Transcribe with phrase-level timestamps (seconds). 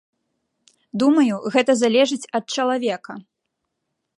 [1.03, 3.13] Думаю, гэта залежыць ад чалавека!